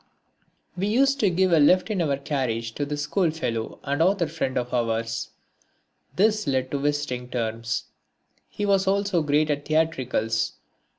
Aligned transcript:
We 0.75 0.87
used 0.87 1.19
to 1.19 1.29
give 1.29 1.51
a 1.51 1.59
lift 1.59 1.91
in 1.91 2.01
our 2.01 2.17
carriage 2.17 2.71
to 2.71 2.87
this 2.87 3.03
schoolfellow 3.03 3.77
and 3.83 4.01
author 4.01 4.25
friend 4.25 4.57
of 4.57 4.73
ours. 4.73 5.29
This 6.15 6.47
led 6.47 6.71
to 6.71 6.79
visiting 6.79 7.29
terms. 7.29 7.83
He 8.49 8.65
was 8.65 8.87
also 8.87 9.21
great 9.21 9.51
at 9.51 9.65
theatricals. 9.65 10.53